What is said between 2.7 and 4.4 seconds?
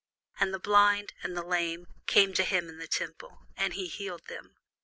the temple; and he healed